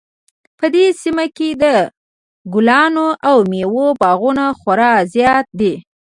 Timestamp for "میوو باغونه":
3.51-4.45